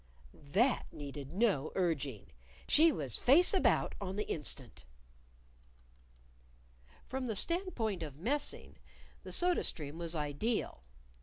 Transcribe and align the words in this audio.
That 0.33 0.91
needed 0.91 1.31
no 1.31 1.71
urging! 1.75 2.31
She 2.67 2.91
was 2.91 3.17
face 3.17 3.53
about 3.53 3.93
on 4.01 4.15
the 4.15 4.27
instant. 4.27 4.83
From 7.05 7.27
the 7.27 7.35
standpoint 7.35 8.01
of 8.01 8.15
messing 8.17 8.77
the 9.21 9.31
soda 9.31 9.63
stream 9.63 9.99
was 9.99 10.15
ideal. 10.15 10.81